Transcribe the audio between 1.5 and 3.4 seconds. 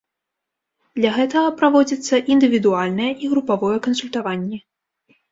праводзіцца індывідуальнае і